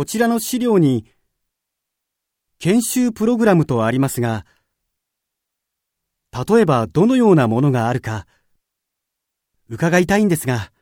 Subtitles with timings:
[0.00, 1.04] こちらの資料に、
[2.58, 4.46] 研修プログラムとありますが、
[6.32, 8.26] 例えばどのようなものがあるか、
[9.68, 10.72] 伺いたいんですが。